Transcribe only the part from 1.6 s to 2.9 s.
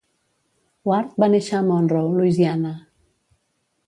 Monroe, Louisiana.